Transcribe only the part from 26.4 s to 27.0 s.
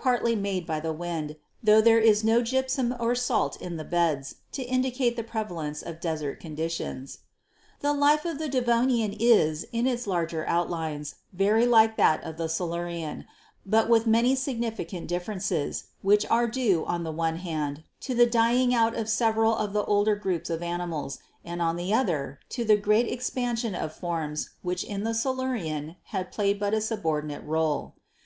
but a